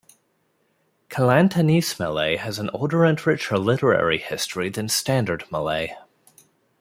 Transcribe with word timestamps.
Kelantanese 1.11 1.99
Malay 1.99 2.37
has 2.37 2.57
an 2.57 2.71
older 2.73 3.05
and 3.05 3.19
a 3.19 3.23
richer 3.23 3.59
literary 3.59 4.17
history 4.17 4.67
than 4.67 4.89
standard 4.89 5.43
Malay. 5.51 5.89